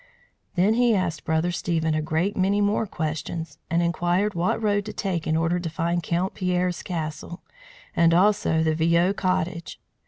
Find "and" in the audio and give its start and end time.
3.69-3.83, 7.95-8.11